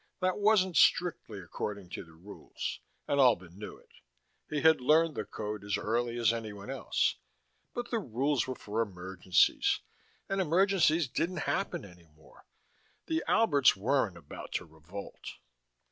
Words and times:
That 0.19 0.39
wasn't 0.39 0.77
strictly 0.77 1.37
according 1.39 1.89
to 1.91 2.03
the 2.03 2.13
rules, 2.15 2.79
and 3.07 3.19
Albin 3.19 3.55
knew 3.59 3.77
it: 3.77 3.91
he 4.49 4.61
had 4.61 4.81
learned 4.81 5.13
the 5.13 5.25
code 5.25 5.63
as 5.63 5.77
early 5.77 6.17
as 6.17 6.33
anyone 6.33 6.71
else. 6.71 7.17
But 7.75 7.91
the 7.91 7.99
rules 7.99 8.47
were 8.47 8.55
for 8.55 8.81
emergencies 8.81 9.81
and 10.27 10.41
emergencies 10.41 11.07
didn't 11.07 11.41
happen 11.45 11.85
any 11.85 12.07
more. 12.15 12.47
The 13.05 13.23
Alberts 13.27 13.75
weren't 13.75 14.17
about 14.17 14.51
to 14.53 14.65
revolt. 14.65 15.37